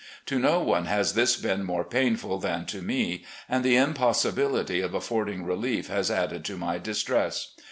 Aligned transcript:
To 0.25 0.39
no 0.39 0.61
one 0.61 0.85
has 0.85 1.13
this 1.13 1.37
been 1.37 1.63
more 1.63 1.83
painful 1.83 2.39
than 2.39 2.65
to 2.65 2.81
me, 2.81 3.23
and 3.47 3.63
the 3.63 3.75
impossibility 3.75 4.81
of 4.81 4.95
affording 4.95 5.45
relief 5.45 5.89
has 5.89 6.09
added 6.09 6.43
to 6.45 6.57
my 6.57 6.79
distress. 6.79 7.49